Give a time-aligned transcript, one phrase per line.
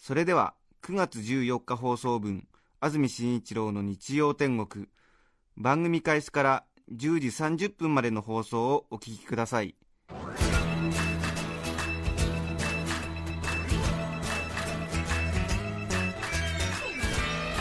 [0.00, 2.48] それでは9月14日放送分
[2.80, 4.86] 安住紳一郎の日曜天国
[5.58, 9.74] 番組開始から10時30分までの放送をお聞きください。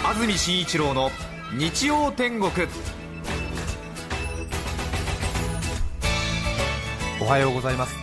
[0.06, 1.12] 安住紳一郎の
[1.58, 2.52] 日曜天国。
[7.22, 7.99] おはようございます。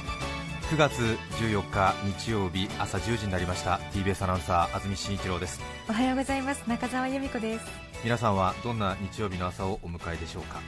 [0.67, 1.01] 9月
[1.39, 3.79] 14日日曜日朝10時になりました。
[3.93, 5.61] TBS アナウンサー安住紳一郎です。
[5.89, 6.65] おはようございます。
[6.67, 7.65] 中澤由美子です。
[8.03, 10.61] 皆さんはどんな日曜日の朝をお迎えでしょうか？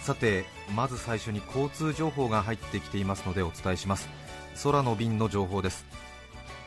[0.00, 4.08] さてまず最初に交通情報が入ってきていますのでお伝えします。
[4.64, 5.84] 空の便の情報です。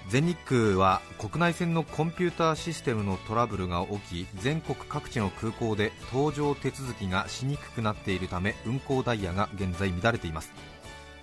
[0.07, 10.53] 全日空は国内線のコンピューターシステムのトラブルが起き全国各地の空港で搭乗手続きがしにくくなっているため運航ダイヤが現在乱れています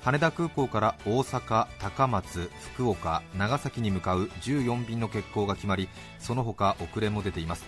[0.02, 7.64] 羽田空港から大阪、高松、福岡、長崎に向かう14便の欠航が決まりその他遅れも出ています。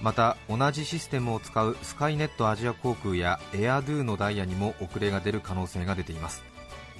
[0.00, 6.44] また同じシステムを使うスカイネットアジア航空やエアドゥのダイヤにも遅れが出る可能性が出ています。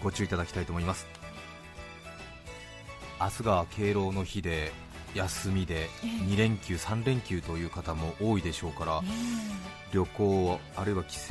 [0.02, 1.06] ご注意いただきたいと思います。
[3.20, 4.72] 明日が敬老の日で
[5.16, 9.02] 休みで2連休、3連休という方も多いでしょうから
[9.92, 11.24] 旅行あるいは帰省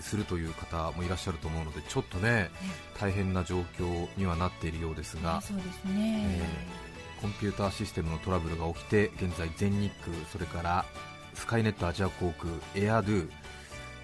[0.00, 2.50] するという方もいらっしゃると思うのでちょっとね
[2.98, 6.84] 大変な状況にはなっているようですが、そうですね、えー
[7.24, 10.84] コンピューターシステムのトラブルが起きて現在全日空それから
[11.32, 13.30] スカイネットアジア航空エアドゥ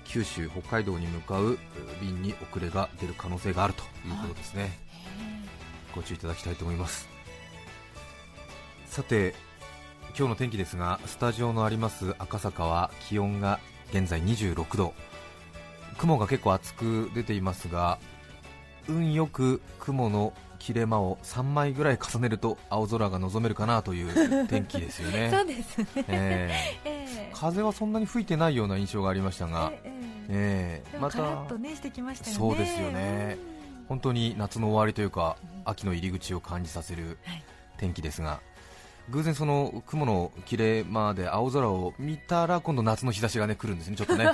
[0.05, 1.59] 九州北海道に向かう
[2.01, 4.79] 便に遅れが出る可能性があるということですね。
[5.95, 7.09] ご注意いただきたいと思います
[8.91, 9.35] さて
[10.19, 13.61] 今日の天気ですがスタジオのあります赤坂は気温が
[13.93, 14.95] 現在26度。
[15.97, 18.01] 雲が結構厚く出ていますが
[18.89, 25.31] 運よく雲の切れ間を3枚ぐらい重ねると青空が望めるかなという天気ですよね。
[25.33, 26.51] そうですね、え
[26.85, 26.89] え。
[26.89, 27.33] ーえ。
[27.33, 30.83] 風はそんなに吹いてないような印象がありましたが、ええ。
[30.83, 32.39] えーまでもカラッたとねしてきましたよね。
[32.39, 33.39] そうですよね。
[33.89, 37.45] 本当に夏の終わりというか秋の入り口を感じさせるはい。
[37.77, 38.41] 天気ですが
[39.11, 44.33] 偶然その雲の切れ間で青空を見たら今度夏の日差しがね来るんですねちょっとね、 ね、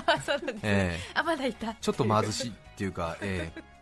[0.63, 1.69] えあまだいた。
[1.69, 3.77] ーちょっと貧しいっていうか、えー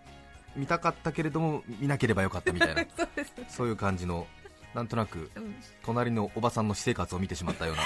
[0.57, 2.85] 見たかったけれども見なければよかったみたいな。
[2.97, 3.47] そうですね。
[3.49, 4.27] そういう感じの
[4.73, 5.55] なんとなくうん。
[5.83, 7.77] 隣のおばさんの私生活を見てしまったよう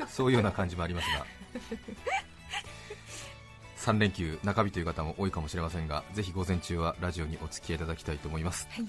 [0.00, 1.26] な そういうような感じもありますが。
[3.78, 8.86] 3連休中日という方も多いかもしれませんがぜひ午前中はラジオにお付き合いいただきたいと思います、はい。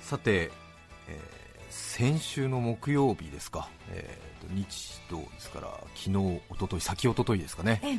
[0.00, 0.50] さて、
[1.10, 1.40] えー
[1.70, 7.80] 先週の木曜日ですか、えーと日土ですから昨日、一昨日先一昨日ですかね。
[7.84, 7.98] ええ。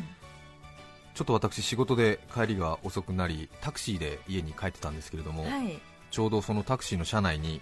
[1.13, 5.79] ちょっと私仕事で帰りが遅くなりタクシーで家に帰ってたんですけれども、はい、
[6.09, 7.61] ちょうどそのタクシーの車内に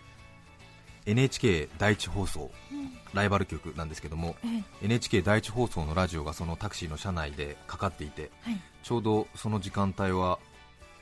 [1.06, 2.90] NHK 第一放送うん。
[3.14, 4.48] ライバル局なんですけどもえ
[4.81, 4.86] え。
[4.86, 8.62] NHK 第一放送のラジオがそのタクシーの車内でかかっていてはい。
[8.81, 10.40] ちょうどその時間帯は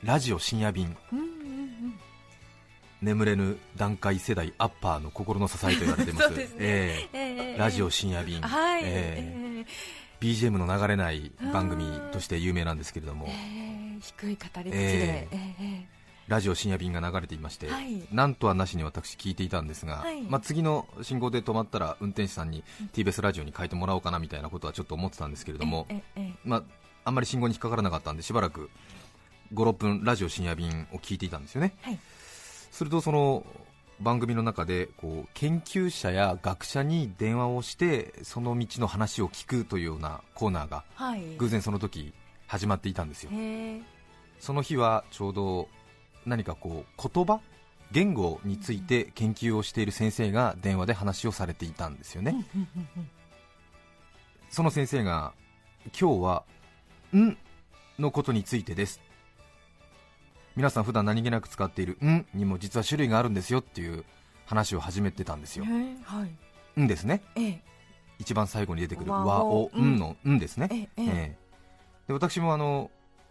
[0.02, 0.96] ラジオ深夜便
[3.00, 6.28] 眠れぬ段階世代アッパーの心の支えと言われています。
[6.58, 7.18] ええ。
[7.18, 8.86] ええラジオ深夜便、はい、ええ。
[8.86, 9.66] ええ。
[10.20, 13.26] BGM の流れない番組として有名なんですけれども。
[13.28, 15.54] ええ低い語り口で、ええ。
[15.60, 15.86] え
[16.28, 18.02] ラジオ深夜便が流れていまして、はい。
[18.12, 20.22] なんとはなしに私聞いていたんですが、はい。
[20.22, 25.86] まあ、次の信号で止まったら運転手さんに TBS ラジオに変えてもらおうかなみたいなことはちょっと思ってたんですけれども、
[26.44, 26.62] まあ、
[27.04, 28.68] あんまり信号に引っかからなかったんでしばらく
[29.54, 31.98] 56分ラジオ深夜便を聞いていたんですよね、はい
[32.70, 33.44] するとその
[34.00, 41.22] 番組の中でこう研究者や学者に電話をしてその道の話を聞くというようなコーナーがはい。
[41.36, 42.12] 偶然その時
[42.46, 43.30] 始まっていたんですよ。
[43.32, 43.82] へえ
[44.38, 45.68] その日はちょうど
[46.24, 47.40] 何かこう言葉
[47.90, 52.44] 言語について研究をしている先生が電話で話をされていたんですよね、
[54.50, 55.32] その先生が
[55.98, 56.44] 今日は
[57.16, 57.36] 「ん」
[57.98, 59.00] のことについてです
[60.58, 64.04] 皆さん普段何気なく使っている「ん」にも実は種類があるんですよっていう
[64.44, 65.64] 話を始めてたんですよ。
[66.02, 66.26] は
[66.76, 67.62] い、んですね、ええ、
[68.18, 70.68] 一番最後に出てくる和「をん」の「ん」ですね。
[70.72, 71.36] ええ
[72.08, 72.90] で私もあの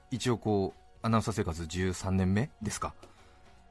[0.10, 2.94] 一応こうアナウンサー生活13年目ですか。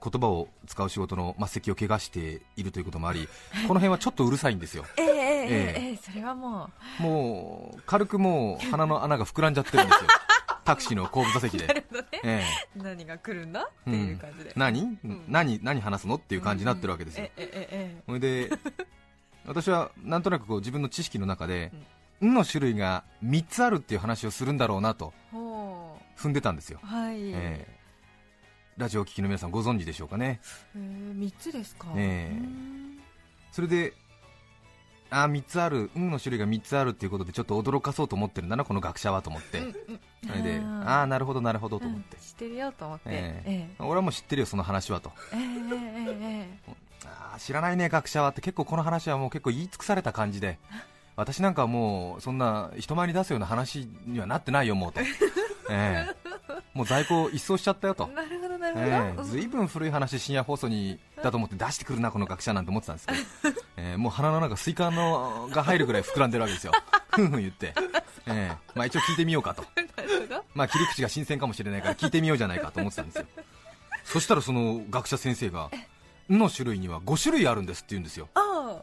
[0.05, 3.27] 言葉を使う仕事の末席を怪我しているということもあり、
[3.67, 6.69] この辺はちょっとうるさいんですよ、え、え、え、え、それはも
[7.01, 10.11] う、もう軽くもう鼻の穴が膨らんじゃってるんですよ。
[10.67, 11.65] タクシーの後部座席で。
[11.65, 12.09] うなるほどね。
[12.25, 12.43] え
[12.77, 14.61] 何が来るんだってえいう感じで、うん。
[14.61, 14.99] 何、ん。
[15.29, 15.61] 何？
[15.63, 18.51] 何話すのっていう感じになってるわけですよ、ええええそれで
[19.47, 21.73] 私はなんとなくこう自分の知識の中で
[22.21, 25.15] 「ん」の種類が3つあるっていう話をするんだろうなと
[26.17, 27.77] 踏んでたんですよ、うはい、ええ。
[28.77, 30.41] ラジオを聴きの皆さんご存知でしょうかね。
[30.75, 32.37] えー、3つですか、ええ。
[32.37, 32.99] うん。
[33.53, 33.95] それで
[35.11, 39.61] あ3つある「ん」の種類が3つあるっていうことでちょっと驚かそうと思ってるんだなこの学者はと思って、
[40.27, 40.89] それでー。
[40.89, 42.17] ああなるほどなるほどと思って。
[42.17, 43.75] うん、知ってるよと思って、ええ。
[43.79, 45.13] 俺はもう知ってるよその話はと。
[47.05, 50.59] あー知らないね学者はって結構この話はもう結構言い尽くされた感じで。
[51.17, 55.01] 私なんかはもうそんな人前に出すような話にはなってないよもうと、
[55.71, 56.15] ええ。
[56.75, 58.07] もう在庫一掃しちゃったよと。
[58.09, 59.25] なるほどなるほど、ええ。
[59.25, 63.15] ずいぶん古い話深夜放送にだと思って出してくるなこの学者なんて思ってたんですけ
[63.51, 66.73] ど、 ええもう鼻の中スイカのが入るぐらい膨らんでるわけですよ。
[67.11, 67.75] ふんふん言って、
[68.27, 69.65] ええまあ、一応聞いてみようかと。
[70.55, 73.27] まあ切り口が新鮮かもしれないから聞いてみようじゃないかと思ってたんですよ。
[74.05, 75.71] そしたらその学者先生が
[76.31, 78.29] 「ん」の種類には5種類あるんですって言うんですよ。
[78.35, 78.79] あ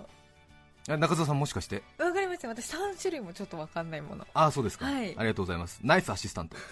[0.90, 1.82] え中澤さんもしかして？
[1.98, 2.48] あわかりました。
[2.50, 4.28] 私3種類もちょっとわかんないもの。
[4.34, 5.16] ああそうですか、はい。
[5.18, 5.80] ありがとうございます。
[5.82, 6.58] ナイスアシスタント。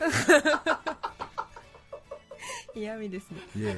[2.76, 3.42] 嫌味ですね。
[3.56, 3.78] いえ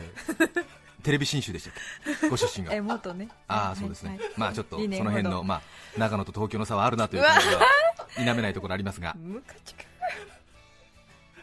[1.03, 1.73] テレビ新州でしたっ
[2.21, 2.29] け？
[2.29, 2.73] ご出身が。
[2.73, 3.27] え元ね。
[3.47, 4.19] ああそうですね、はい。
[4.19, 5.61] はいまあちょっとその辺の、まあ、
[5.97, 7.61] 長野と東京の差はあるなという感じは
[8.15, 9.15] 否めないところありますが。
[9.19, 9.83] ムカチか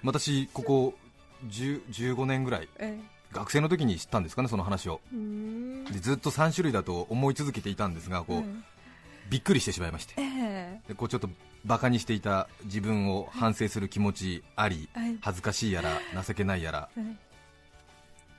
[0.02, 0.94] 私ここ
[1.48, 2.98] 10 15年ぐらいえ
[3.32, 5.00] 学生の時に知ったんですかねその話を。
[5.12, 5.84] えうーん。
[5.84, 8.64] でずっと3種類だと思い続けていたんですがこう、うん。
[9.28, 10.14] びっくりしてしまいまして。
[10.18, 11.28] えでこうちょっと
[11.64, 15.18] バカにしていた自分を反省する気持ちありえはい。
[15.20, 17.00] 恥ずかしいやら情けないやらはい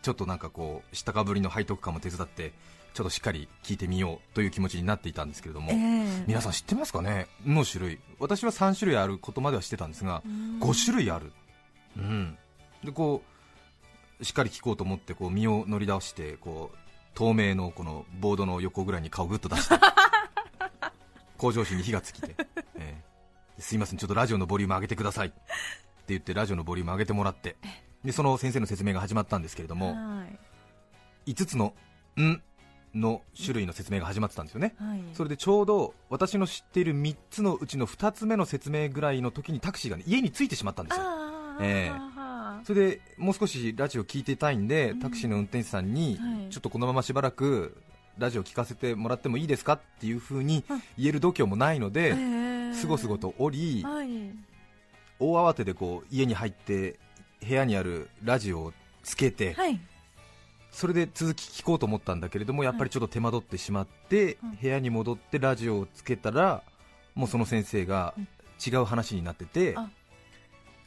[0.01, 2.53] ちょっとなんかこう下かぶりの背徳感も手伝って
[2.93, 6.23] ちょっとしっかり聞いてみようという気持ちになっていたんですけれども、ええ。
[6.27, 7.27] 皆さん知ってますかね？
[7.45, 7.99] の種類。
[8.19, 10.59] 私は3種類あることまでは知ってたんですがうん。
[10.59, 11.31] 5種類ある。
[11.97, 12.37] うん。
[12.83, 13.23] でこ
[14.19, 16.77] うしっかり聞こうと思ってこう身を乗り出してこう
[17.13, 19.75] 透明のこのボードの横ぐらいに顔をグッと出して
[21.37, 22.35] 向上心に火がつきて、
[22.75, 23.01] え
[23.57, 23.61] え。
[23.61, 23.99] すいません。
[23.99, 25.37] ちょっとラジオのボリューム上げてくださいって
[26.09, 27.55] 言ってラジオのボリューム上げてもらって
[28.03, 30.25] でその先生の説明が始まったんですけれどもは
[31.25, 31.31] い。
[31.31, 31.73] 5つの
[32.19, 32.41] 「ん」
[32.95, 34.75] の種類の説明が始まってたんですよね。
[34.77, 35.01] はい。
[35.13, 41.03] それでちょうど私の知っている3つのうちの2つ目の説明ぐらいの時にタクシーが、ね、家に着いてしまったんですよ。
[41.61, 41.91] ええ。
[41.93, 44.99] あそれでもう少しラジオ聞いてたいんで、うん。
[44.99, 46.49] タクシーの運転手さんに、はい。
[46.49, 47.81] ちょっとこのまましばらく
[48.17, 50.83] ラジオ聞かせてもらってもいいですかっていう風にうん。
[50.97, 54.07] 言える度胸もないのえで、えすごすごと降り、はい。
[55.19, 56.99] 大慌てでこう家に入って
[57.45, 58.73] 部屋にあるラジオを
[59.03, 59.79] つけて、はい。
[60.71, 64.55] それで続き聞こうと思ったんだけれどもやっぱりちょっと手間取ってしまって、うん。
[64.61, 66.63] 部屋に戻ってラジオをつけたら
[67.15, 68.27] もうその先生がうん
[68.63, 69.89] 違う話になってて、あ。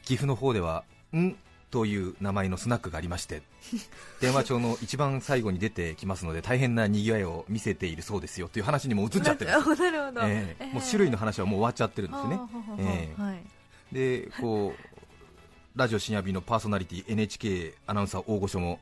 [0.03, 1.35] 岐阜の方では「ん」
[1.71, 3.41] という名前のスナックがありまして
[4.21, 10.65] 電話帳の一番最後に出てきますので大変なにぎわいを見せているそうですよという話にも移っちゃってる なるほど、ええ。
[10.67, 12.29] もう種類の話はもう終わっちゃってるんですよ
[12.77, 13.13] ね。
[13.17, 13.43] はい。
[13.91, 14.94] でこう
[15.75, 18.79] ラジオ深夜便のパーソナリティ NHK アナウンサー大御所も。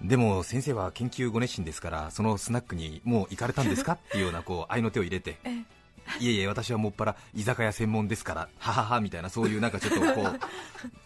[0.00, 3.92] でも先生は研究ご熱心ですからそのスナックにもう行かれたんですか？
[3.92, 5.36] っていうようなこう合いの手を入れて。
[5.44, 5.50] え
[6.18, 10.40] いえいえ私はもっぱら居酒屋専門ですからはははみたいなそういうなんかちょっとこう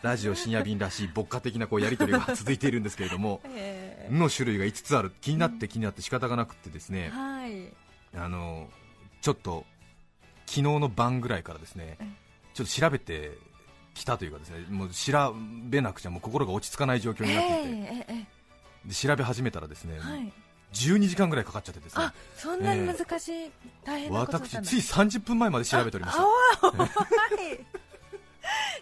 [0.00, 5.12] ラジオ深夜便らしい牧歌的なこうやり取りが続いているんですけれどもえの種類が5つある。
[5.20, 7.10] 気になって気になって仕方がなくってですね。
[7.10, 7.68] はい。
[8.16, 8.68] あの
[9.20, 9.66] ちょっと
[10.46, 12.04] 昨日の晩ぐらいからですねえ。
[12.54, 13.32] ちょっと調べて
[13.94, 15.34] きたというかですねもう調
[15.68, 18.26] べなくちゃもう心が落ち着かない状況えになっていて、ええ
[18.88, 20.32] で調べ始めたらですね、えはい。
[20.74, 22.04] 12時間ぐらいかかっちゃってですね。
[22.04, 23.50] あそんなに難しい、
[23.84, 24.68] 大変なことだったんだ。
[24.68, 26.18] 私つい30分前まで調べておりましあ
[26.60, 26.90] たわおはい。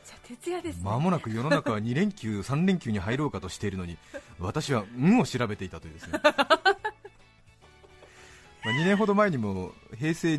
[0.05, 0.83] じゃあ徹夜ですね。
[0.85, 3.97] まもなく世の中は2連休3連休に入ろうかとしているのに
[4.41, 6.21] 私は「運を調べていたというですね。
[6.25, 6.31] ま
[8.71, 10.39] あ2年ほど前にも平成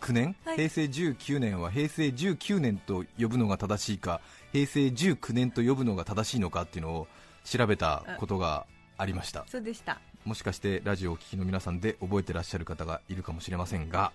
[0.00, 0.56] 19年、はい。
[0.56, 4.20] 平成19年は平成19年と呼ぶのが正しいか？
[4.52, 7.08] 平成19年と呼ぶのが正しいのかっていうのを
[7.44, 9.44] 調べたことがありました。
[9.48, 10.00] そうでした。
[10.24, 14.12] もしかしてラジオをお聞きの皆さんで覚えてらっしゃる方がいるかもしれませんが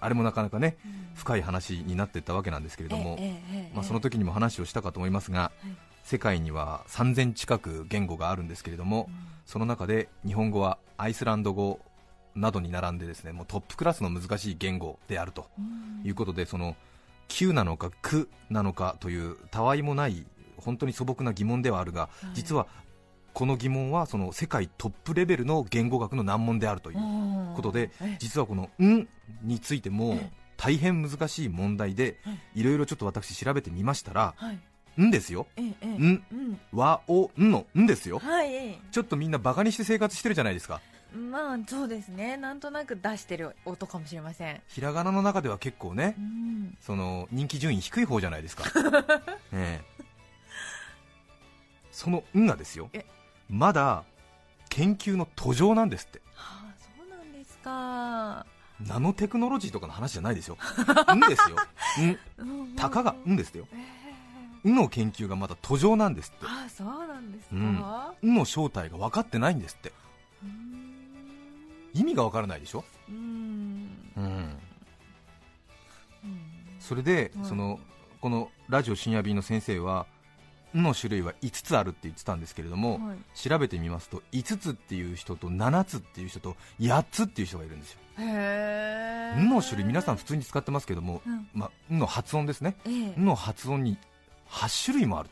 [0.00, 0.76] あれもなかなかね
[1.14, 3.18] 深い話になっていったわけなんですけれども、
[3.74, 5.70] まあ、その時にも話をしたかと思いますが、はい。
[6.04, 9.10] 世界には3000近く言語があるんですけれども、
[9.44, 11.80] その中で日本語はアイスランド語
[12.34, 16.06] などに並んでですねもうトップクラスの難しい言語であるとうん。
[16.06, 16.76] いうことで、その
[17.28, 22.34] 9なのか9なのかというたわいもない本当に素朴な疑問ではあるが、い。
[22.34, 22.66] 実は
[23.32, 29.06] この疑問はその世界トップレベルの言語学の難問であるというこことでえ実はこの「ん」
[29.42, 30.40] についてもええ。
[30.56, 32.18] 大変難しい問題で
[32.54, 34.58] いろいろちょっと私調べてみましたらはい
[35.00, 35.46] 「ん」ですよ。
[35.56, 35.86] えええ「え。
[35.86, 36.60] ん」うん。
[36.72, 38.18] 和おんの「ん」ですよ。
[38.18, 40.80] はいちょっとみんなバカにして生活してるじゃないですか
[41.14, 42.36] まあそうですね。
[42.36, 44.62] なんとなく出してる音かもしれません。
[44.68, 46.78] ひらがなの中では結構ねうん。
[46.80, 48.64] その人気順位低い方じゃないですか、
[49.52, 49.84] え え。
[51.90, 52.88] その「ん」がですよ。
[52.92, 53.04] え。
[53.48, 54.04] まだ
[54.68, 56.20] 研究の途上なんですって。
[56.34, 58.46] はあそうなんですか。
[58.86, 60.56] ナノテクノロジーとかの話じゃないですよ
[61.14, 61.56] 「ん」ですよ
[62.42, 63.66] 「ん」たかが「ん」ですよ。
[63.72, 63.76] え
[64.64, 66.46] え「ん」の研究がまだ途上なんですって。
[66.46, 69.92] ああそうなんですか、うん「ん」の正体が分かってないんですって
[71.94, 73.18] 意味が分からないでしょ、うーん。
[74.16, 74.58] うん、うん。
[76.78, 77.44] それで、はい。
[77.46, 77.78] その
[78.20, 80.06] このラジオ深夜便の先生は
[80.74, 83.18] 「ん」の種類は5つあるって言ってたんですけれども、はい。
[83.34, 92.76] 調べてみますと5つっていう人と7つっていう人と8つっていう人がいるんですよ「へえん」の種類皆さん普通に使ってますけどもうん「まあ、ん」の発音ですね。
[92.84, 93.96] え「ん」の発音に
[94.48, 95.30] 8種類もある。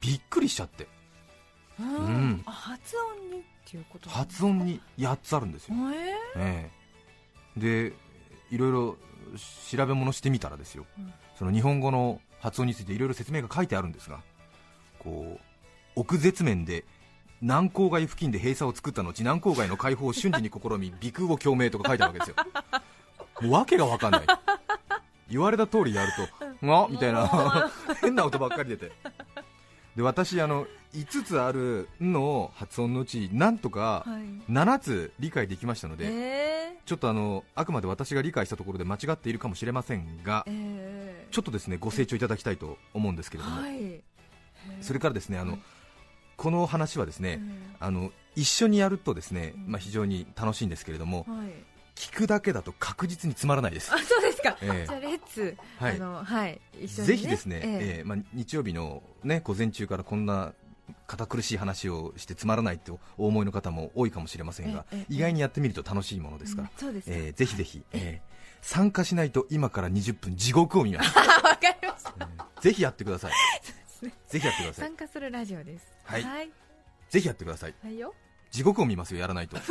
[0.00, 0.86] びっくりしちゃって。
[1.80, 2.42] ううん。
[2.44, 3.21] 発音
[4.06, 6.70] 発音に8つあるんですよ、えええ
[7.56, 7.60] え。
[7.60, 7.92] で
[8.50, 8.96] いろいろ
[9.70, 11.12] 調べ物してみたらですよ、うん。
[11.38, 14.20] その日本語の発音についていろいろ説明が書いてあるんですが
[14.98, 15.40] こう
[15.96, 16.84] 奥絶面で
[17.40, 22.36] 南郊外付近で閉鎖を作った後南郊外の解放を瞬時に試み鼻腔を共鳴とか書いてあるわけですよ。
[23.42, 24.22] もう訳が分かんない。
[25.28, 27.70] 言われた通りやると「が」みたいな。
[28.00, 28.92] 変な音ばっかり出て。
[29.96, 34.52] で私あの5つある「ん」の発音のうちなんとかはい。
[34.52, 36.10] 7つ理解できましたので、え
[36.74, 44.02] えちょっとあのあくまで私が理解したところで間違っているかもしれませんが、ええちょっとですねご清聴いただきたいと思うんですけれども、はい。
[44.80, 45.60] それからですねあの、はい。
[46.36, 47.76] この話はですね、うん。
[47.80, 49.72] あの一緒にやるとですね、うん。
[49.72, 51.48] まあ、非常に楽しいんですけれども、はい。
[51.94, 53.92] 聞くだけだと確実につまらないです。
[53.94, 53.98] あ。
[53.98, 54.86] そうですか、ええ。
[54.86, 55.96] じゃあレッツ、はい。
[55.96, 56.60] あのはい。
[56.80, 57.96] 一緒に、ね、ぜひですね、ええ。
[57.98, 60.52] ええまあ、日曜日の、ね、午前中からこんな
[61.06, 68.32] 堅苦しい話をしてつまらないとお思いの方も多いかもしれませんが、ええええ意外にやってみると楽しいものですから、うんええぜひぜひ、ええ
[68.62, 71.12] 参加しないと今から20分地獄を見ます。
[71.18, 73.32] あ わかりましたぜひやってください。
[74.06, 74.96] ねぜひやってください参。
[74.96, 76.50] 加するラジオですはいはい、
[77.10, 77.74] ぜひやってください。
[77.82, 78.14] はいよ
[78.50, 79.56] 地獄を見ますよ、やらないと。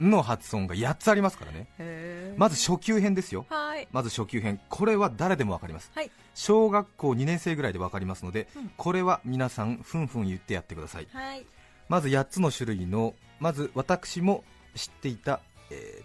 [0.00, 2.34] の発音が8つありますからね。
[2.36, 3.46] まず初級編ですよ。
[3.48, 4.60] はいまず初級編。
[4.68, 5.90] これは誰でもわかります。
[5.94, 11.08] はい小学校2年生ぐらいでわかりますので、うんこれは皆さん、ふんふん言ってやってください。
[11.12, 11.44] はい
[11.88, 15.40] まず8つの種類の、まず私も知っていた、
[15.70, 16.04] えー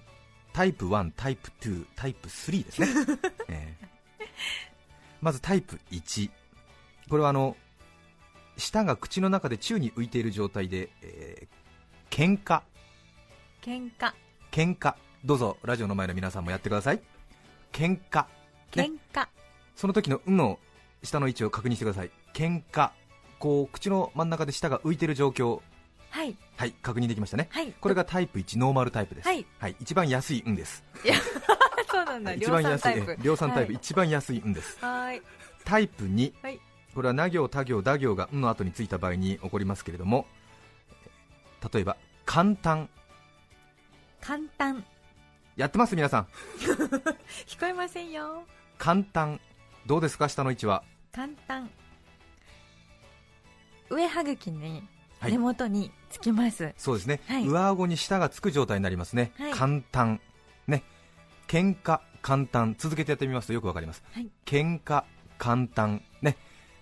[0.53, 2.87] タイプ1、タイプ2、タイプ3ですね。
[3.49, 3.85] えー
[5.21, 6.29] まずタイプ1。
[7.09, 7.57] これはあの、
[8.57, 12.61] 舌が口の中で宙に浮いている状態で、えー、喧嘩、
[13.65, 14.13] 喧嘩
[14.51, 14.93] 喧嘩。
[15.23, 17.01] どうぞ、ラジオの前の皆さんもやってください。
[17.73, 18.25] 喧嘩。
[18.75, 19.25] ね喧嘩、
[19.75, 20.59] その時の「ん」の
[21.01, 22.11] 下の位置を確認してください。
[22.35, 22.91] 喧嘩。
[23.39, 25.63] こう、口の真ん中で舌が浮いている状況。
[26.11, 27.47] はいはい、確認できましたね。
[27.49, 29.27] はいこれがタイプ1ノーマルタイプです。
[29.27, 30.83] はい、一番安い運です。
[31.89, 34.77] そうなんだ一番安い量産タイプ量産タイプ、はい一番安い運です。
[34.79, 35.23] はい
[35.63, 36.59] タイプ2、はい
[36.93, 40.27] これはな行、他行、打行がんの後についた場合に起こりますけれども、
[41.73, 42.89] 例えば簡単、
[44.25, 44.83] 簡単。
[45.55, 46.27] やってます皆さん。
[47.45, 48.43] 聞こえませんよ。
[48.79, 49.39] 簡単、
[49.85, 50.83] どうですか下の位置は？
[51.11, 51.69] 簡単。
[53.89, 54.87] 上歯茎に
[55.19, 55.31] はい。
[55.31, 57.47] 根元につきます、そうですね、はい。
[57.47, 59.31] 上顎に舌がつく状態になりますね。
[59.37, 59.51] はい。
[59.53, 60.19] 簡単、
[60.67, 60.83] ね、
[61.47, 64.03] 喧嘩、簡単、続けてやってみますとよくわかります。
[64.11, 64.29] はい。
[64.45, 65.03] 喧嘩、
[65.37, 66.35] 簡単、ね、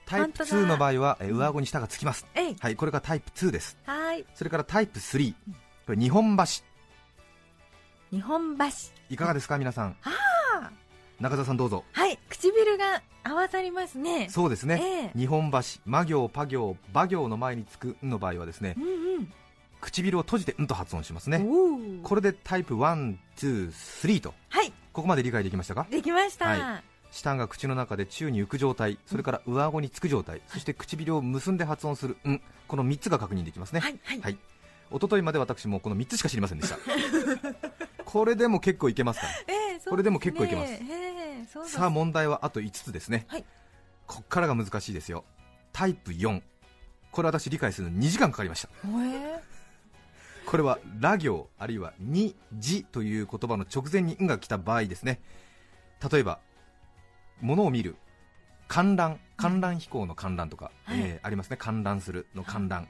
[0.06, 2.26] タイプ本当だ2の場合はえ上顎に舌がつきます。
[2.60, 3.78] はい、これがタイプ2です。
[3.86, 4.26] はい。
[4.34, 5.34] それからタイプ3、
[5.86, 6.44] これ日本橋、
[8.14, 8.66] 日本橋。
[9.10, 9.96] いかがですか、皆さん？
[10.04, 10.70] あ
[11.20, 11.84] 中澤さんどうぞ。
[11.94, 14.28] はい唇が合わさりますね。
[14.30, 15.20] そうですね、ええ。
[15.20, 18.82] 日本橋、魔行、パ行、馬行の前につくんの場合はですねう、
[19.22, 19.34] ん
[19.82, 22.00] 唇を閉じてんと発音しますうん、ね。
[22.04, 24.72] これでタイプ1、2、3と、はい。
[24.92, 25.88] ここまで理解できましたか？
[25.90, 33.80] できました、は舌が口の中で宙に浮く状態、それから上顎につく状態、そして唇を結んで発音する、ん、この3つが確認できますね。
[33.80, 34.22] はいはい。
[34.22, 34.38] はい。
[34.92, 36.78] 一昨日まで私もこの3つしか知りませんでした。
[38.14, 39.34] これでも結構いけますから。
[39.48, 40.72] ええそうこれでも結構いけます。
[40.72, 41.76] ねええそうです。
[41.76, 43.26] さあ問題はあと5つですね。
[43.28, 43.46] はい。
[44.06, 45.26] こっからが難しいですよ。
[45.72, 46.44] タイプ4。
[47.12, 48.70] これ私理解するのに2時間かかりました。
[49.04, 49.42] え。
[50.46, 55.20] これはラ行あるいはにじという言葉の直前にんが来た場合ですね。
[56.12, 56.40] 例えば、
[57.42, 57.96] 物を見る、
[58.68, 59.20] 観覧。
[59.38, 61.00] 観覧飛行の観覧とか、はい。
[61.00, 61.58] えーありますね。
[61.58, 62.88] 観覧するの観覧。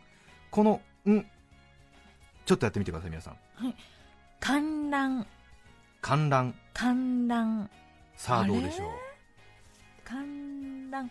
[0.51, 1.21] この「ん」
[2.45, 3.37] ちょっとやってみてください皆さん
[4.43, 5.25] 観覧。
[6.01, 6.53] 観覧。
[6.73, 7.69] 観覧。
[8.17, 8.89] さあどうでしょう？
[10.03, 11.09] 観覧。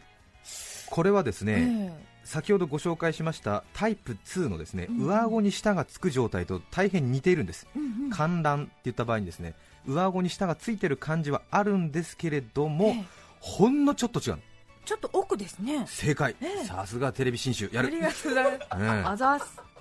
[0.90, 5.06] これはですね、え先ほどご紹介しましたタイプ2のですね、うん。
[5.06, 8.10] 上顎に舌がつく状態と大変似ているんです、えうんうん。
[8.10, 9.54] 観覧って言った場合にですね
[9.86, 13.04] 上顎に舌がついてる感じはあるんですけれども、ええ。
[13.40, 14.38] ほんのちょっと違う
[14.84, 15.86] ちょっと奥ですね。
[15.86, 16.64] 正解、ええ。
[16.66, 17.88] さすがテレビ新種やる。
[17.88, 18.66] あり、がとうございます。
[18.76, 19.04] え。
[19.06, 19.56] あざーす。
[19.58, 19.71] え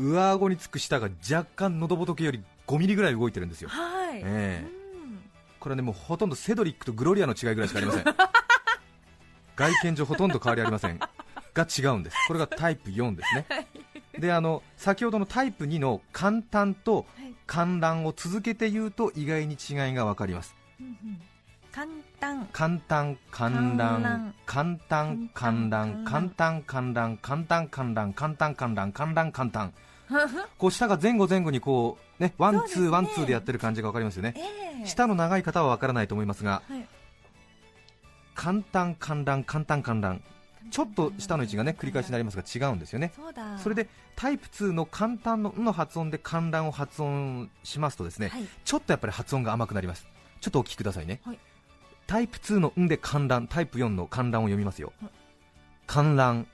[0.00, 3.68] 上顎につく舌が若干喉仏より5ミリぐらい動いてるんですよ。
[3.68, 4.66] はい、ええ。
[4.94, 5.20] うん。
[5.60, 8.04] これはねもうほとんどセドリックとグロリアの違いぐらいしかありません。
[9.56, 10.98] 外見上ほとんど変わりありません。
[11.52, 12.16] が違うんです。
[12.26, 13.46] これがタイプ4ですね。
[14.18, 17.34] であの先ほどのタイプ2の簡単とはい。
[17.46, 20.54] 観覧を続けて言うと意外に違いが分かります。
[20.80, 21.20] うんうん。
[21.72, 21.86] 簡
[22.18, 22.48] 単。
[22.52, 25.30] 簡単観覧簡単。
[25.34, 29.72] 観覧簡単観覧簡単観覧簡単観覧簡単簡単
[30.58, 34.34] こう舌が前後前後にこうねワンツーワンツーでやってる感じが分かりますよね。
[34.36, 34.86] ええ。
[34.86, 36.86] 舌の長い方は分からないと思いますがはい
[38.34, 39.82] 簡単観覧簡単。
[39.82, 40.22] 観覧
[40.70, 43.12] ちょっと下の位置がね繰り返しになりますが違うんですよね。
[43.62, 48.46] それでタイプ2の簡単の「ん」の発音で観覧を発音しますとですね、はい。
[48.64, 50.06] ちょっとやっぱり発音が甘くなります。
[50.40, 51.38] ちょっとお聞きくださいね、はい。
[52.06, 55.10] タイプ2の「ん」で観覧タイプ4の観覧を読みますよ、はい。
[55.86, 56.46] 観覧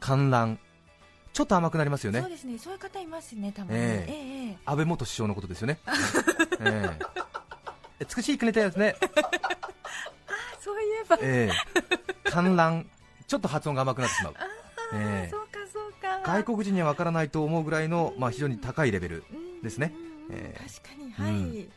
[0.00, 0.58] 観覧
[1.36, 2.22] ちょっと甘くなりますよね。
[2.22, 2.56] そうですね。
[2.56, 4.10] そういう方いますねたまに、ええ。
[4.10, 4.58] ええええ。
[4.64, 5.78] 安倍元首相のことですよね、
[6.60, 6.98] え
[8.00, 8.04] え。
[8.16, 11.50] 美しい国ですね、 あそういえば、え
[12.24, 12.30] え。
[12.30, 12.88] 観覧。
[13.26, 14.34] ちょっと発音が甘くなってしまう。
[14.94, 15.30] ええ。
[15.30, 16.22] そうかそうか。
[16.24, 20.40] 外国人には分からないと思うぐらいの、まあ、非常に高いレベルうんですねうんうん。
[20.40, 20.60] ええ。
[20.66, 21.72] 確かにはい、うん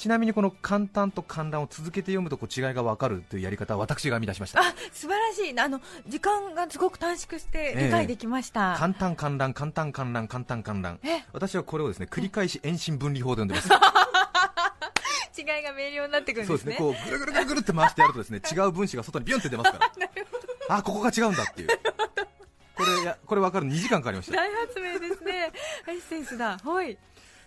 [0.00, 4.60] ちなみにこの簡単と観覧を続けて読むとこう違いが分かるというやり方は私が編み出しました。
[4.62, 5.60] あ素晴らしい。
[5.60, 5.78] あの
[6.08, 10.62] 時間がすごく短縮して理解できました、簡単観覧簡単観覧簡単。
[10.62, 11.22] 観覧え？
[11.34, 13.68] 私はこれをですね繰り返し遠心分離法で読んでます。
[15.38, 19.90] 違いが明瞭になってくるんそうでねですすねこうぐるぐるぐるぐるって回してやるとですね 違う分子が外にビュンって出ますから。
[20.76, 21.68] あここが違うんだっていう。
[22.74, 25.52] これやこれ分かるの2時間かかりました大発明ですね。
[25.88, 26.56] エッセンスだ。
[26.56, 26.96] はい。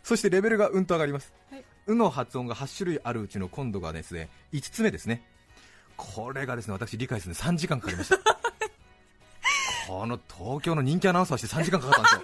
[0.04, 5.24] そしてレベルがうんと上がります、はいうの発音が8種類あるうちの今度がですね5つ目ですね。
[5.98, 8.18] これがですね私理解するのに3時間かかりました。
[9.88, 12.22] この東京の人気アナウンサーして3時間かかったんですよ。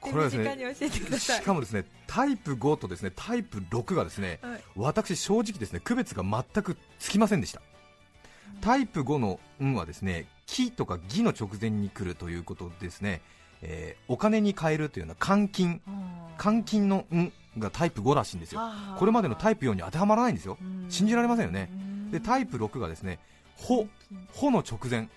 [0.00, 4.62] これはですねしかもですねタイプ5とですねタイプ6がですねはい。
[4.76, 7.62] 私正直ですね区別が全くつきませんでした。
[8.60, 13.22] タイプ5の「ん」はですね「き」とか「ぎ」の直前に来るということですね、
[13.62, 15.80] えーお金に換えるというような換金。
[16.38, 18.60] 換金の「ん」がタイプ5らしいんですよ。
[18.98, 20.56] これまでのタイプ4に当てはまらないんですよ。
[20.88, 21.70] 信じられませんよね。
[22.10, 23.18] でタイプ6がですね
[23.56, 23.86] 「ほ」
[24.32, 25.08] 「ほ」の直前。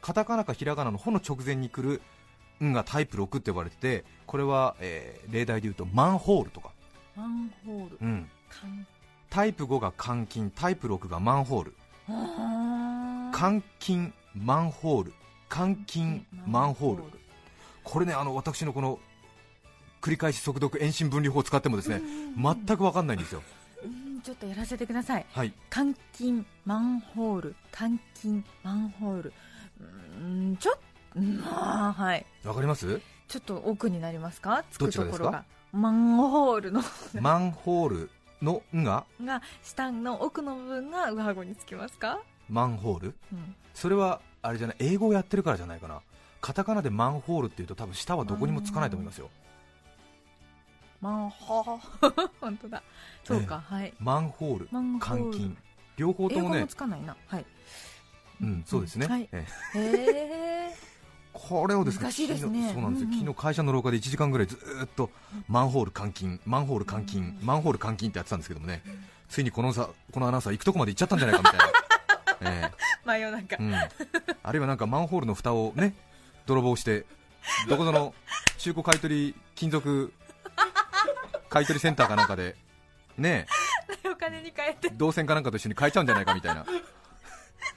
[0.00, 2.00] カタカナかひらがなの「ほ」の直前に来る
[2.64, 6.70] 「ん」がタイプ6って呼ばれててこれは、えー例題で言うとマンホールとか、
[7.14, 7.98] マンホール。
[8.00, 8.30] うん、
[9.28, 11.76] タイプ5が換金タイプ6がマンホール。
[12.08, 13.30] あ。
[13.32, 15.14] ー換金マンホール。
[15.50, 17.02] 換金マンホール
[17.84, 18.98] これねあの私のこの
[20.00, 22.00] 繰り返し速読遠心分離法を使ってもですね
[22.36, 23.42] 全く分かんないんですよ。
[23.84, 25.26] うんちょっとやらせてください。
[25.32, 25.52] はい。
[25.70, 27.56] 換金マンホール。
[27.72, 29.32] 換金マンホール。
[30.22, 30.78] うんちょっ
[31.16, 32.26] うんあーはい。
[32.44, 33.00] わかります？
[33.28, 34.62] ちょっと奥になりますか？
[34.70, 35.24] つくどっちがですか？
[35.24, 35.44] ところが。
[35.72, 36.82] マンホールの。
[37.20, 38.10] マンホール
[38.42, 39.04] の「ん」が？
[39.24, 43.14] が下の奥の部分が上顎につきますか、マンホール？
[43.32, 46.00] うん、それはあれじゃない英語をやってるからじゃないかな
[46.40, 49.30] カタカナでマンホールっていうと多分下はどこにもつかないと思いますよ。
[51.00, 52.82] マンホー 本当だ。
[53.24, 53.92] そうか、はい。
[53.98, 55.30] マンホールマンホール。
[55.30, 55.56] 換金
[55.96, 56.66] 両方ともね。
[56.66, 57.16] つかないな。
[57.26, 57.46] はい。
[58.42, 59.28] うんそうですね、はい。
[59.32, 59.78] ええ。
[59.78, 60.90] へえ
[61.32, 62.68] これをですね難しいですね。
[62.68, 65.10] 昨日そうなんですよ、うんうん昨日会社の廊下で1時間ぐらいずーっと
[65.48, 68.82] マンホール監禁マンホール監禁マンホール監禁ってやってたんですけどもね、
[69.28, 72.72] ついにこのさこのアナウンサー行くとこまで行っちゃったんじゃないかみたいな、え
[73.04, 75.94] 真夜中え うん、あるいはなんかマンホールの蓋をね
[76.50, 77.06] 泥棒して
[77.68, 78.12] どこぞの
[78.58, 80.12] 中古買取金属
[81.48, 82.56] 買取センターかなんかで
[83.16, 83.46] ね
[84.04, 84.90] お金に変えて。
[84.90, 86.64] 銅線かなんかと一緒に変えちゃうんじゃないかみたいな、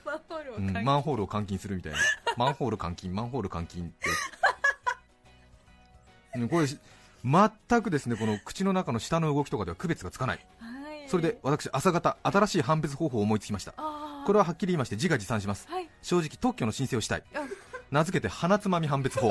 [0.05, 1.97] マンホールをうんマンホールを監禁するみたいな。
[2.37, 4.09] マンホール監禁マンホール監禁って。
[6.35, 10.45] うんこれ全くですねこの口の中の下の動きとかでは区別がつかない。
[10.59, 11.09] はい。
[11.09, 13.73] それで私朝方新しい判別方法を思いつきました。
[14.25, 15.67] これははっきり言いまして自画自賛します。
[15.69, 15.89] はい。
[16.01, 17.23] 正直特許の申請をしたい。
[17.33, 17.39] あ
[17.93, 19.29] 名付けて鼻つまみ判別法。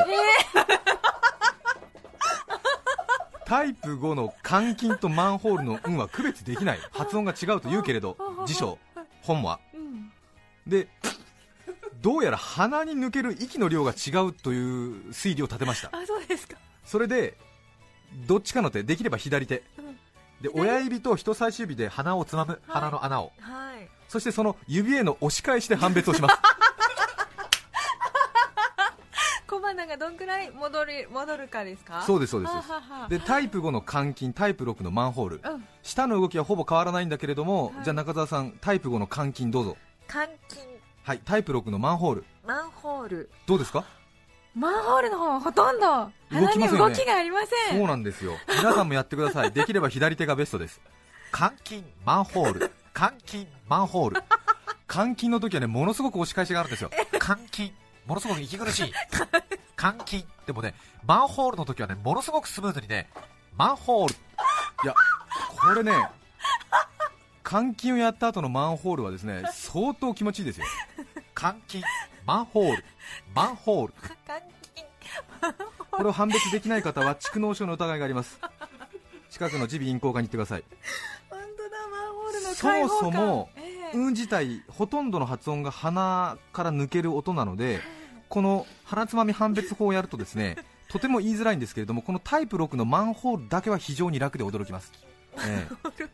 [3.44, 6.79] タイプ5の監禁とマンホールの運は区別できない。
[6.92, 8.79] 発音が違うと言うけれど辞書
[9.22, 9.59] 本は。
[9.75, 10.12] うん
[10.66, 10.87] で
[12.01, 15.88] どうやら鼻に抜ける息の量が違うという推理を立てました。
[15.92, 16.57] あそうですか。
[16.85, 17.37] それで
[18.29, 19.64] どっちかの手できれば左手。
[19.79, 19.98] うん。
[20.40, 23.33] で親指と人差し指で鼻をつまむ鼻の穴を。
[23.40, 23.88] はい。
[24.09, 26.37] そしてその指への押し返しで判別をします
[29.53, 32.03] 小鼻がどんくらい戻る戻るかですか？
[32.03, 32.55] そうですそうです。
[33.09, 35.40] でタイプ5の監禁タイプ6のマンホール。
[35.45, 35.64] うん。
[35.83, 37.85] 下の動きはほぼ変わらないんだけれども、はい。
[37.85, 39.77] じゃあ中澤さんタイプ5の監禁どうぞ。
[40.12, 40.62] 監禁。
[41.05, 42.25] はいタイプ6のマンホール。
[42.47, 43.31] マンホール。
[43.47, 43.85] どうですか？
[44.55, 45.87] マンホールの方はほとんど。
[45.87, 46.95] 鼻に動きませんよね。
[46.95, 47.79] 動きがありません。
[47.79, 48.33] そうなんですよ。
[48.49, 49.51] 皆さんもやってください。
[49.53, 50.81] できれば左手がベストです。
[51.37, 52.71] 監禁マンホール。
[52.95, 54.23] 監禁マンホール。
[54.95, 56.90] 監禁の時はねものすごく押し返しがあるんですよ。
[57.12, 57.73] 監禁。
[58.07, 58.92] ものすごく息苦しい
[59.83, 63.09] 監禁でもねマンホールの時はねものすごくスムーズにね
[63.57, 64.14] マンホール。
[64.85, 64.95] いや
[65.61, 65.92] これね
[67.49, 70.66] 監禁をやった後のマンホールはですね相当気持ちいいですよ。
[71.38, 71.83] 監禁
[72.25, 72.85] マンホール。
[73.35, 73.95] マンホール。
[75.90, 78.38] これを判別できない方は蓄膿症の疑いがあります。
[79.31, 80.64] 近くの耳鼻咽喉科に行ってください。
[81.29, 82.99] 本当だマンホールのそも開放感。
[82.99, 83.61] そもえ
[83.95, 83.99] え。
[83.99, 87.81] 運自体ほとんどの発音が鼻から抜ける音なので
[88.33, 90.57] この鼻つまみ判別法をやるとですね
[90.88, 94.90] とても言いづらいんですけれどもこのタイプ6のマンホールだけは非常に楽で驚きます、
[95.47, 96.07] ええ。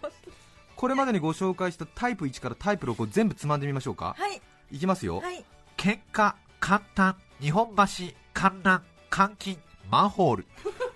[0.75, 4.17] これまでにご紹介したタイプ1からタイプ6を全部つまんでみましょうか。
[4.19, 4.43] はい。
[4.73, 5.45] いきますよ、はい。
[5.77, 7.85] 喧嘩簡単日本橋
[8.33, 8.83] 観覧
[9.17, 9.57] 監禁
[9.89, 10.47] マンホール。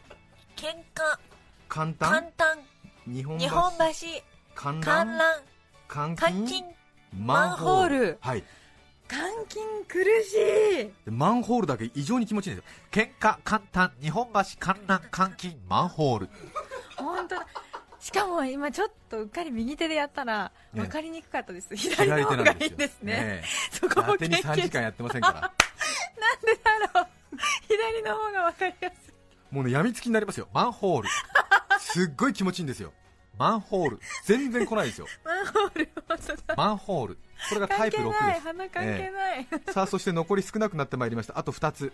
[0.59, 1.19] 喧嘩。
[1.69, 2.33] 簡簡単。
[2.37, 2.59] 単
[3.07, 4.23] 日本日本橋橋
[4.57, 5.41] 観観覧
[5.89, 6.65] 覧監禁
[7.17, 8.19] マンホール。
[8.21, 8.43] はい
[9.13, 10.91] 監禁苦しい。
[11.05, 12.73] でマンホールだけ異常に気持ちいいんですよ。
[12.91, 16.29] 喧嘩簡単日本橋観覧監禁マンホール。
[16.97, 17.47] 本当だ。
[18.01, 20.81] しかも今ちょっとうっかり右手でやったらね。
[20.81, 23.13] 分かりにくかったです、左の方がいいですね。
[23.17, 25.41] えそこもえ当てに3時間やってませんから。
[25.41, 27.07] なんでだろう。
[27.69, 29.55] 左の方が分かりやすい。
[29.55, 30.49] もうねやみつきになりますよ。
[30.55, 31.09] マンホール。
[31.79, 32.93] すっごい気持ちいいんですよ。
[33.39, 34.01] マンホール。
[34.25, 35.07] 全然来ないですよ。
[35.25, 35.89] マンホール
[36.57, 41.39] マンホールこれがタイプ関係6ないです鼻関係ない、さあそして残り少なくなってまいりました。
[41.39, 41.93] あと2つ。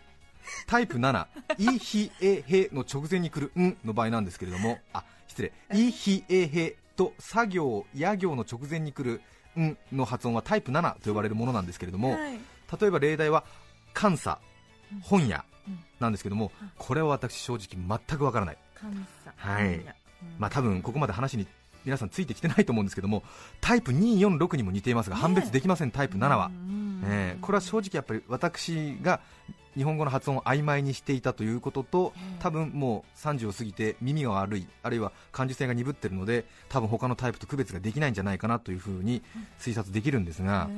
[0.67, 1.27] タイプ7
[1.59, 4.79] イヒエヘの直前に来るんの場合なんですけれども。
[4.95, 5.53] あ失礼。
[5.75, 9.21] イヒエヘと作業や行の直前に来る
[9.61, 12.41] んの発音はタイプ7と呼ばれるものなんですけれども、はい。
[12.81, 13.45] 例えば例題は
[14.01, 14.39] 監査
[15.03, 16.51] 本屋うんなんですけども。
[16.79, 18.59] これは私正直全くわからない。
[18.81, 19.75] 監査はい。
[19.75, 19.85] うん。
[20.39, 21.47] まあ多分ここまで話に
[21.89, 23.23] 皆さんついてきてないと思うんですけども
[23.63, 26.47] タイプ246にも似ていますが判別できませんタイプ7は。
[26.47, 29.21] う、んえーこれは正直やっぱり私が
[29.75, 39.23] 日本語の発音を曖昧にしていたということと多分もう30を過ぎて耳が悪いあるいは感受性が鈍ってるので多分他のタイプと区別ができないんじゃないかなというふうに
[39.59, 40.69] 推察できるんですが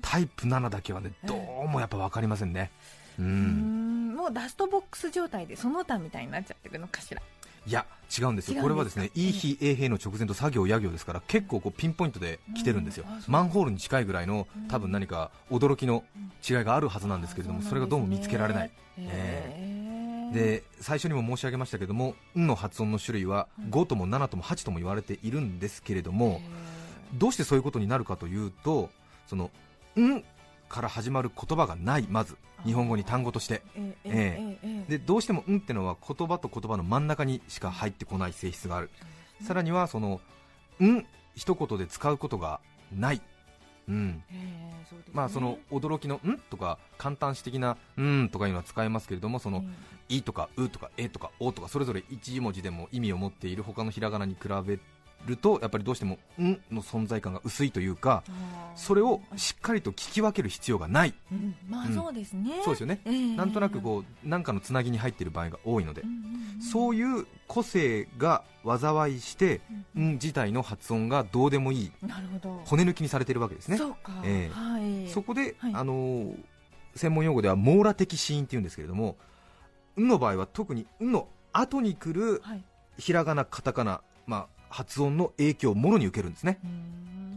[0.00, 2.70] タイプ7だけはねどうもやっぱ分かりませんね。
[3.18, 7.20] ううんんもうダストボックス状態でその他みたいになっちゃってるのかしら
[7.66, 8.60] いや違うんですよ。
[8.60, 13.06] これはですねいい日衛兵の直前と作業や行ですから結構こうピンポイントで来てるんですよ。
[13.28, 14.68] マンホールに近いぐらいのうん。
[14.68, 16.04] 多分何か驚きの
[16.48, 18.70] 違いがあるはずなんですけれどもあそれがどうも見つけられない。
[18.98, 19.82] へー
[20.32, 26.40] で最初にも申し上げましたけども「ん」の発音の種類は5とも7とも8とも言われているんですけれども
[27.14, 28.88] どうしてそういうことになるかというと
[29.26, 29.50] その
[30.00, 30.24] 「ん」
[30.72, 32.36] から始まる言葉がないまず。
[32.64, 33.62] 日本語に単語として。
[33.74, 38.90] えーえーえでどうしても「ん」ってのは言葉と言葉の真ん中にしか入ってこない性質がある。
[39.42, 40.20] さらにはその
[40.82, 41.06] 「ん」
[41.36, 43.22] 一言で使うことがない、
[43.88, 44.22] うん。
[44.28, 45.02] へーね。
[45.12, 49.74] まあ、その驚きの「ん」とか簡単詞的な「ん」とかいうのは使えますけれどもそのうん
[50.08, 54.78] 「い」とか「う」とか「え」とか「お」とかそれぞれ一文字でも意味を持っている他のひらがなに比べ
[55.26, 58.24] るとやっぱりどうしても「ん」の存在感が薄いというか
[58.74, 61.54] それをしっかりと聞き分ける必要がない、うん。
[61.68, 61.94] まあうん。
[61.94, 62.50] そうですね。
[62.64, 66.22] そうですよね、えーなんとなくこう何かのつなぎに入っている場合が多いのでう、んうん
[66.60, 69.60] そういう個性が災いして
[69.98, 72.62] 「ん」自体の発音がどうでもいいなるほど。
[72.64, 73.76] 骨抜きにされているわけですね。
[73.78, 74.22] そうか。
[74.24, 74.54] ええ。
[74.54, 75.08] はい。
[75.08, 75.74] そこで、はい。
[75.74, 76.38] あのー
[76.94, 79.16] 専門用語では網羅的死因っていうんですけれども
[79.96, 82.62] 「ん」の場合は特に「ん」の後に来るはい。
[82.98, 86.58] ひらがな、カタカナ、まあ、発音の影響をもろに受けるんですね、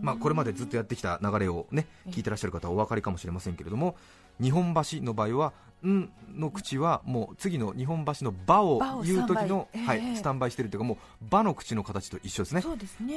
[0.01, 3.95] まあ、これまでずっとやってきた流れを、ね、聞いてらっしゃる方はお分かりかもしれませんけれども
[4.41, 5.53] 日本橋の場合は
[5.85, 9.99] 「ん」の口はもう次の日本橋の「ば」を言う時のスタンバイ。
[9.99, 10.07] ええ。
[10.07, 10.97] はい、スタンバイしてるというかもう
[11.29, 12.63] 「ば」の口の形と一緒ですね。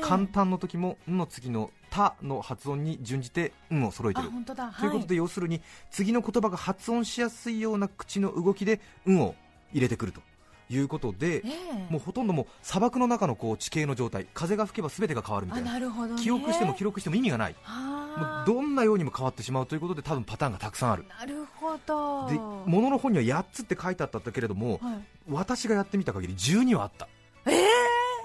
[0.02, 4.28] 簡単の時も「ん」の次の「た」の発音に準じて「ん」を揃えてる。
[4.28, 9.34] ということで、要するに次の言葉が発音しやすいような口の動きで「ん」を
[9.72, 10.22] 入れてくると
[10.70, 11.42] いうことでえ
[11.88, 11.92] え。
[11.92, 15.78] もうほとんどもう砂漠の中のこう地形の状態風が吹けば全てが変わるみたあいな。
[15.78, 17.52] な記憶しても記録しても意味がない。
[17.52, 21.04] もはあうどんなようにも変わってしまうということで多分パターンがたくさんある。
[21.08, 22.28] なるほど。
[22.28, 27.08] で物の本には8つって書いてあったんだけれどもはい、私がやってみた限り12はあった、
[27.46, 27.64] ええ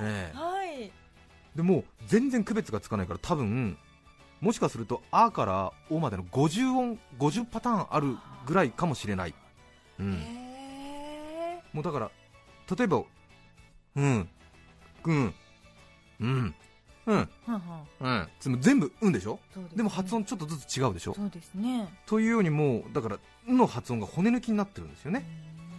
[0.02, 0.38] ええ。
[0.38, 0.92] はい。
[1.56, 3.78] でもう全然区別がつかないから多分
[4.42, 9.34] もしかすると「あ」から「お」までの50音50パターンあるぐらいかもしれない、
[10.00, 10.20] うん、
[11.72, 12.12] もうだから
[12.78, 13.04] 例えば
[13.96, 14.30] 「うん」
[15.06, 15.34] 「うん」
[16.20, 16.56] 「うん」
[17.06, 17.60] 「うん」はん
[18.00, 19.40] はん「うん」全部「うん」でしょ？
[19.48, 19.68] ですね。
[19.76, 21.14] でも発音ちょっとずつ違うでしょ？
[21.14, 21.88] そうですね。
[22.06, 23.18] というようにもうだから
[23.52, 25.26] 「ん」の発音が骨抜きになってるんですよね。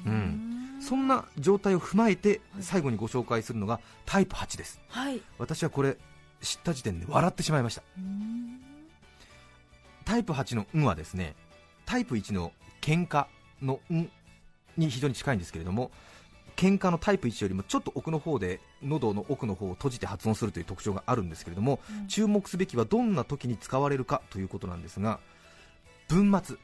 [0.07, 0.51] ううん。
[0.83, 2.63] そんな状態を踏まえてはい。
[2.63, 4.81] 最後にご紹介するのがタイプ8です。
[4.89, 5.21] はい。
[5.39, 5.97] 私はこれ
[6.43, 7.83] 知った時点で笑ってしまいました。
[7.97, 8.61] うん。
[10.05, 11.35] タイプ8の「ん」はですね
[11.87, 13.27] タイプ1の喧嘩
[13.63, 14.11] の「ん」
[14.77, 15.91] に非常に近いんですけれども
[16.57, 22.07] 喧嘩のタイプ1よりもちょっと奥の方で喉の奥の方を閉じて発音するという特徴があるんですけれどもうん。
[22.09, 25.21] 注目すべきはどんな時に使われるかということなんですが
[26.09, 26.57] 文末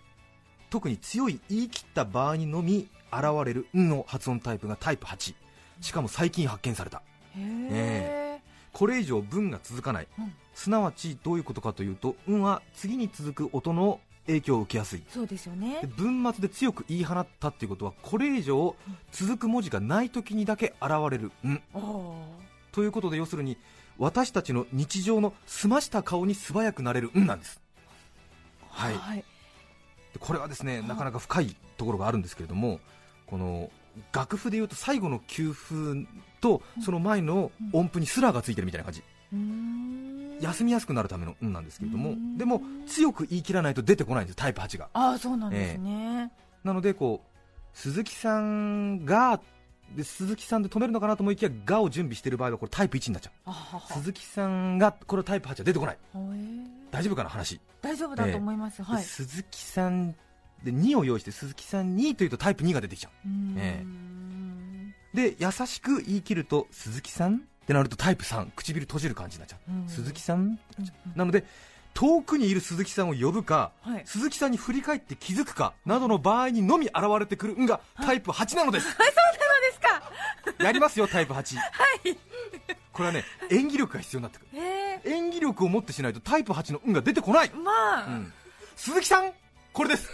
[0.71, 5.35] 特に強い言い切った場合にのみ現れる「ん」の発音タイプがタイプ8
[5.81, 7.03] しかも最近発見された。
[7.37, 8.41] へえ。
[8.73, 10.33] これ以上文が続かない、うん。
[10.55, 14.01] すなわちどういうことかというと「ん」は次に続く音の
[14.31, 15.03] 影響を受けやすい。
[15.09, 15.81] そうですよね。
[15.83, 18.77] で文末で強く言い放ったっていうことはこれ以上
[19.13, 21.63] 続く文字がない時にだけ現れる「ん。
[21.75, 22.25] おお」
[22.73, 23.59] ということで要するに
[23.99, 27.61] 私たちの日常の澄ました顔に素早くなれる「ん」なんです。
[28.71, 28.95] はい。
[28.95, 29.19] はい。
[29.19, 29.25] で
[30.19, 32.81] これはですねなかなか深いところがあるんですけれども
[33.27, 33.71] この
[34.13, 36.07] 楽譜でいうと最後の休符
[36.41, 39.01] とその前の音符にスラーがついてるみたいな感じ。
[39.01, 42.37] うーん休みやすくなるための「ん」なんですけれどもうん。
[42.39, 44.89] でも強く言い切らないと出てこないんですタイプ8が。
[44.93, 46.33] ああそうなんですね、
[46.65, 47.29] なのでこう
[47.73, 49.41] 鈴木さんが
[49.95, 53.93] で鈴木さんで止めるのかなと思いきや「が」を準備している場合はこれタイプ1になっちゃう。
[53.93, 55.99] 鈴木さんがこれタイプ8は出てこない。
[56.13, 56.39] ほえ
[56.91, 58.97] 大丈夫かな話、大丈夫だと思います、はい。
[58.99, 60.13] で鈴木さん
[60.65, 63.13] で2を用意して鈴木さん2というとタイプ2が出てきちゃう。
[65.17, 69.89] で優しく言い切ると鈴木さんってなるとタイプ3唇閉じる感じになっちゃう、うん。
[69.89, 70.49] 鈴木さんうんう。
[70.51, 70.59] ん。
[71.15, 71.45] なので
[71.95, 74.03] 遠くにいる鈴木さんを呼ぶか、はい。
[74.05, 79.13] 鈴木さんに振り返って気づくかなどの場合にのみ現れてくるんがタイプ8なのです、そうなの
[79.61, 80.65] ですか。
[80.65, 81.57] やりますよタイプ8
[82.93, 84.49] これはね演技力が必要になってくる。
[84.55, 88.33] え演技力を持ってしないとタイプ8の「ん」が出てこない、ー、まあ、うん。
[88.77, 89.33] 鈴木さん
[89.73, 90.11] これです。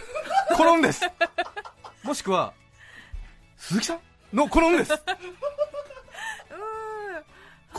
[0.55, 1.01] この「ん」です。
[2.03, 2.53] もしくは
[3.57, 3.99] 鈴木さん
[4.35, 4.93] のこの「ん」です。
[4.93, 4.97] う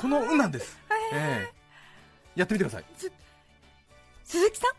[0.01, 0.79] この「ん」なんです、
[1.13, 1.51] え
[2.37, 2.39] え。
[2.39, 2.85] やってみてください。
[2.85, 3.13] ーん
[4.25, 4.71] 鈴木さん？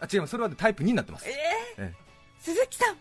[0.00, 0.30] あ違います。
[0.30, 1.28] それは、ね、タイプ2になってます。
[1.28, 1.36] え、え。
[1.78, 2.96] えー、鈴木さん。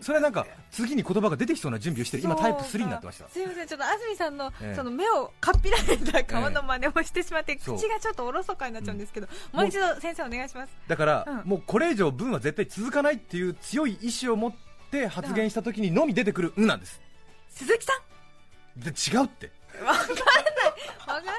[0.00, 2.22] それはなんか次に言葉が出てきそうな準備をしてる。
[2.22, 3.28] 今タイプ3になってました。
[3.30, 3.66] すいません。
[3.66, 4.76] ちょっと安住さんの、ええ。
[4.76, 7.78] その目をかっぴられた顔の真似をしてしまって、そう。
[7.78, 10.72] 口がちょっとおろそかになっちゃうんですけど、もう一度先生お願いします。
[10.86, 11.48] だから、うん。
[11.48, 14.54] もうこれ以上文は絶対続かないっていう強い意志を持っ
[14.90, 17.00] て発言した時にのみ出てくる「ん」なんです。
[17.48, 17.92] 鈴木さ
[18.76, 18.80] ん？
[18.80, 19.50] で違うって
[19.84, 20.18] わかんない。
[21.06, 21.34] わかんない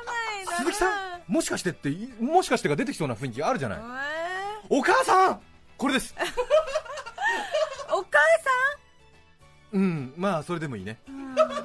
[0.46, 0.52] な。
[0.58, 0.92] 鈴木さん
[1.28, 3.80] もしかしてっていもしかしてが出てきそうな雰囲気があるじゃない。
[3.80, 3.82] え
[4.70, 5.42] お母さん
[5.78, 6.16] これです。
[6.18, 6.24] ー
[7.94, 8.20] お母
[9.74, 11.00] うんまあそれでもいいね。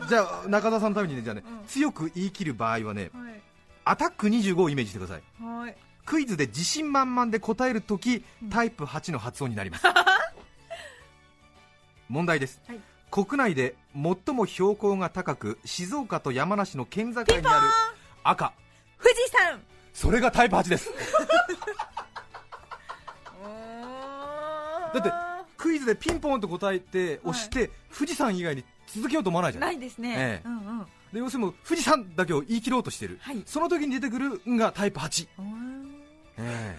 [0.08, 1.66] じゃあ中澤さんのためにねじゃあね、うん。
[1.66, 3.40] 強く言い切る場合はねはい。
[3.84, 5.22] アタック25をイメージしてください。
[5.42, 5.76] はい。
[6.04, 8.50] クイズで自信満々で答えるとき、うん。
[8.50, 9.84] タイプ8の発音になります。
[12.08, 12.80] 問題です、はい
[13.12, 17.66] 国内で最も標高が高く静岡と山梨の県境にある
[18.24, 18.54] 赤。
[18.98, 19.60] 富士山。
[19.92, 20.90] それがタイプ8です。
[24.94, 25.12] だって
[25.58, 30.48] クイズでピンポンと答えて押して、富士山以外に続けようと思わないじゃなないいですね、ええ。
[30.48, 30.86] うんうん。
[31.12, 33.42] で要するに富士山だけを言い切ろうとしてる、はい。
[33.44, 36.02] その時に出てくる「ん」がタイプ8うん
[36.38, 36.78] え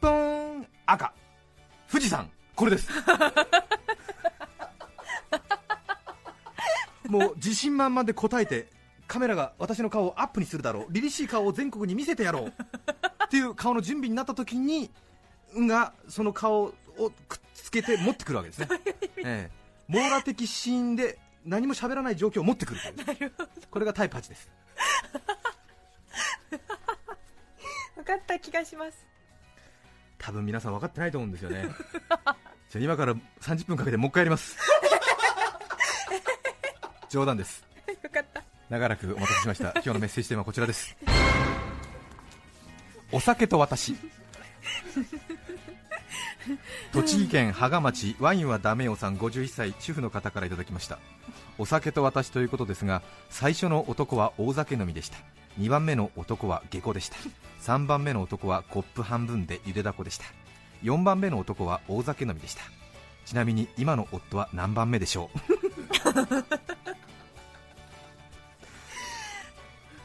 [0.00, 0.66] ポーン。
[0.86, 1.12] 赤。
[1.88, 2.28] 富士山。
[2.56, 2.88] これです
[7.08, 8.68] もう自信満々で答えて
[9.06, 10.86] カメラが私の顔をアップにするだろう。
[10.90, 12.46] 凛々しい顔を全国に見せてやろう。
[12.46, 12.52] っ
[13.28, 14.90] ていう顔の準備になった時に
[15.58, 16.72] 「ん」がその顔を
[17.28, 18.68] くっつけて持ってくるわけですね、
[19.18, 19.52] ええ。
[19.88, 23.32] 網羅的シーンで何も喋らない状況を持ってくるという。
[23.70, 24.50] これがタイプ8です。
[27.96, 29.06] 分かった気がします。
[30.18, 31.68] 多分皆さん分かってないと思うんですよね。
[32.70, 34.56] じゃあ今から30分かけてもう一回やります
[37.14, 37.64] 冗談です。
[37.86, 38.42] よかった。
[38.68, 39.70] 長らくお待たせしました。
[39.78, 40.96] 今日のメッセージテーマはこちらです。
[43.12, 43.94] お酒と私。
[46.92, 50.98] 栃木県芳賀町ワインはダメよさん51歳主婦の方からいただきました。
[51.56, 53.00] お酒と私ということですが
[53.30, 55.18] 最初の男は大酒飲みでした。
[55.60, 57.16] 2番目の男は下戸でした。
[57.62, 60.24] 3番目の男はコップ半分でゆでだこでした。
[60.82, 62.62] 4番目の男は大酒飲みでした。
[63.24, 65.38] ちなみに今の夫は何番目でしょう？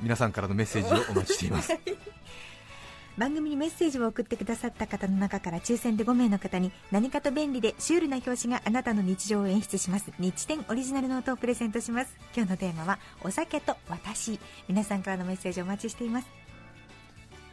[0.02, 1.78] 皆さんからのメッセージをお待ちしています。
[3.18, 10.12] 番組にメッセージを送ってくださった方の中から抽選で5名の方に何かと便利でシュールな表紙があなたの日常を演出します。
[10.20, 12.16] 日展オリジナルノートをプレゼントします。
[12.34, 14.40] 今日のテーマはお酒と私。
[14.70, 16.28] 皆さんからのメッセージをお待ちしています。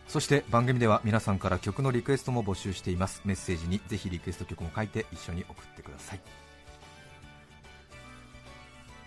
[0.06, 3.22] そして番組では皆さんから曲のリクエストも募集しています。
[3.24, 6.45] メッセージにぜひリクエスト曲も書いて一緒に送ってください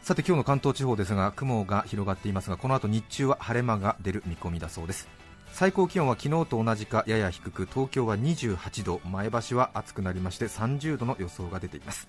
[0.10, 5.08] さて今日の関東地方ですが雲が広がっていますがこの後日中は晴れ間が出る見込みだそうです。
[5.52, 12.08] 最高気温は昨日と同じかやや低く東京は28度前橋は暑くなりまして30度の予想が出ています。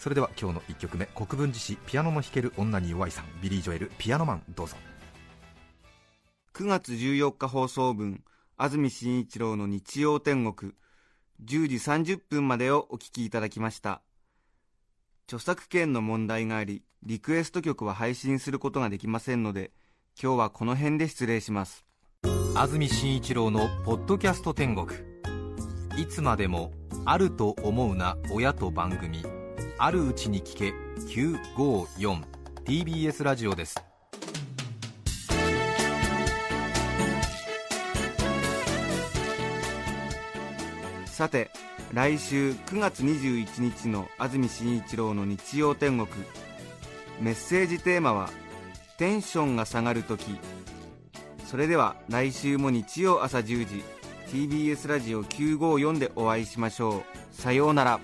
[0.00, 4.76] それでは今日の1曲目国分寺市ピアノの弾ける女に弱いさんビリー・ジョエルピアノマンどうぞ。
[6.54, 8.24] 9月14日放送分
[8.56, 10.72] 安住紳一郎の日曜天国。
[11.44, 14.02] 10時30分までをお聞きいただきました。
[15.32, 19.70] 著作権の問題がありリクエスト曲は配信することができませんので
[20.22, 21.86] 今日はこの辺で失礼します。
[22.54, 24.88] 安住紳一郎の「ポッドキャスト天国」
[25.96, 26.74] いつまでも
[27.06, 29.24] あると思うな親と番組。
[29.78, 30.74] あるうちに聞け。
[32.66, 33.82] 954TBS ラジオです。
[41.06, 41.50] さて
[41.92, 46.08] 来週9月21日の安住紳一郎の日曜天国。
[47.20, 48.30] メッセージテーマは
[48.96, 50.38] 「テンションが下がるとき」
[51.44, 53.84] それでは来週も日曜朝10時
[54.28, 57.02] TBS ラジオ954でお会いしましょう。
[57.30, 58.00] さようなら。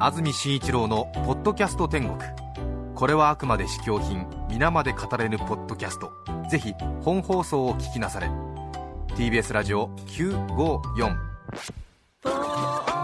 [0.00, 2.18] 安住紳一郎の「ポッドキャスト天国」
[2.96, 6.10] これはあくまで試供品皆まで語れぬポッドキャスト。
[6.48, 6.72] ぜひ
[7.02, 8.55] 本放送を聞きなされ。
[9.16, 12.95] TBS ラジオ954